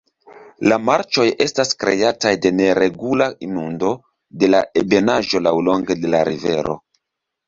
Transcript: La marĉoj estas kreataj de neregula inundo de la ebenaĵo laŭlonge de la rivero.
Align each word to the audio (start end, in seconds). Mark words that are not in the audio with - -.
La 0.71 0.77
marĉoj 0.85 1.25
estas 1.43 1.73
kreataj 1.83 2.31
de 2.45 2.51
neregula 2.59 3.27
inundo 3.47 3.91
de 4.45 4.49
la 4.55 4.63
ebenaĵo 4.83 5.43
laŭlonge 5.49 5.99
de 6.07 6.11
la 6.15 6.23
rivero. 6.31 6.75